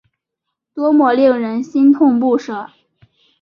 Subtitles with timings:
[0.73, 2.71] 多么令人心痛不舍